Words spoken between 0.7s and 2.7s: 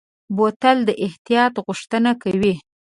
د احتیاط غوښتنه کوي.